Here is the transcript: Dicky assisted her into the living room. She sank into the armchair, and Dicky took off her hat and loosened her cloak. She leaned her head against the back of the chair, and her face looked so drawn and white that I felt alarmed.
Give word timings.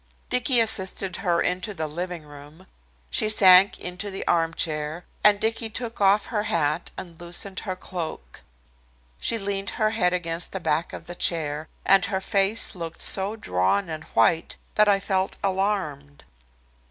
Dicky 0.31 0.59
assisted 0.59 1.17
her 1.17 1.39
into 1.43 1.75
the 1.75 1.85
living 1.87 2.23
room. 2.23 2.65
She 3.11 3.29
sank 3.29 3.79
into 3.79 4.09
the 4.09 4.25
armchair, 4.27 5.05
and 5.23 5.39
Dicky 5.39 5.69
took 5.69 6.01
off 6.01 6.25
her 6.33 6.41
hat 6.41 6.89
and 6.97 7.21
loosened 7.21 7.59
her 7.59 7.75
cloak. 7.75 8.41
She 9.19 9.37
leaned 9.37 9.69
her 9.77 9.91
head 9.91 10.11
against 10.11 10.53
the 10.53 10.59
back 10.59 10.91
of 10.91 11.03
the 11.03 11.13
chair, 11.13 11.67
and 11.85 12.05
her 12.05 12.19
face 12.19 12.73
looked 12.73 13.03
so 13.03 13.35
drawn 13.35 13.89
and 13.89 14.05
white 14.15 14.55
that 14.73 14.87
I 14.89 14.99
felt 14.99 15.37
alarmed. 15.43 16.23